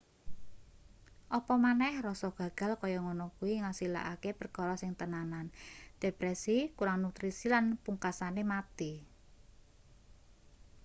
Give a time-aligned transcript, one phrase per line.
[1.37, 5.47] apa maneh rasa gagal kaya ngono kuwi ngasilake perkara sing tenanan
[6.03, 8.91] depresi kurang nutrisi lan pungksane mati